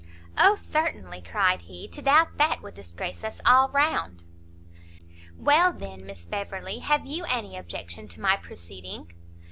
"O 0.35 0.55
certainly!" 0.55 1.21
cried 1.21 1.61
he; 1.61 1.87
"to 1.89 2.01
doubt 2.01 2.39
that 2.39 2.63
would 2.63 2.73
disgrace 2.73 3.23
us 3.23 3.39
all 3.45 3.69
round." 3.69 4.23
"Well, 5.37 5.71
then, 5.71 6.07
Miss 6.07 6.25
Beverley, 6.25 6.79
have 6.79 7.05
you 7.05 7.23
any 7.25 7.55
objection 7.55 8.07
to 8.07 8.19
my 8.19 8.35
proceeding?" 8.35 9.13